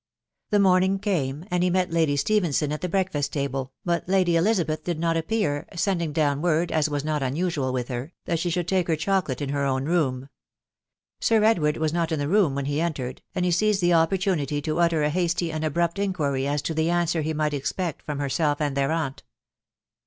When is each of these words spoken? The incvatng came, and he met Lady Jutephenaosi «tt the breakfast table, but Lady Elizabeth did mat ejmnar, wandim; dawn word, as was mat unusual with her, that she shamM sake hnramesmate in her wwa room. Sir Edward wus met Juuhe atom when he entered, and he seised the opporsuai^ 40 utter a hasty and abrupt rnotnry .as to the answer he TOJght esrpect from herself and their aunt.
The 0.49 0.57
incvatng 0.57 0.99
came, 0.99 1.45
and 1.51 1.61
he 1.61 1.69
met 1.69 1.91
Lady 1.91 2.15
Jutephenaosi 2.17 2.67
«tt 2.75 2.81
the 2.81 2.89
breakfast 2.89 3.31
table, 3.33 3.71
but 3.85 4.09
Lady 4.09 4.35
Elizabeth 4.35 4.83
did 4.83 4.97
mat 4.99 5.15
ejmnar, 5.15 5.67
wandim; 5.69 6.11
dawn 6.11 6.41
word, 6.41 6.71
as 6.71 6.89
was 6.89 7.03
mat 7.03 7.21
unusual 7.21 7.71
with 7.71 7.89
her, 7.89 8.11
that 8.25 8.39
she 8.39 8.49
shamM 8.49 8.67
sake 8.67 8.87
hnramesmate 8.87 9.41
in 9.41 9.49
her 9.49 9.63
wwa 9.63 9.85
room. 9.85 10.29
Sir 11.19 11.43
Edward 11.43 11.75
wus 11.77 11.93
met 11.93 12.09
Juuhe 12.09 12.29
atom 12.35 12.55
when 12.55 12.65
he 12.65 12.81
entered, 12.81 13.21
and 13.35 13.45
he 13.45 13.51
seised 13.51 13.79
the 13.81 13.91
opporsuai^ 13.91 14.49
40 14.49 14.71
utter 14.79 15.03
a 15.03 15.11
hasty 15.11 15.51
and 15.51 15.63
abrupt 15.63 15.97
rnotnry 15.97 16.45
.as 16.47 16.63
to 16.63 16.73
the 16.73 16.89
answer 16.89 17.21
he 17.21 17.35
TOJght 17.35 17.61
esrpect 17.61 18.01
from 18.01 18.17
herself 18.17 18.59
and 18.59 18.75
their 18.75 18.91
aunt. 18.91 19.21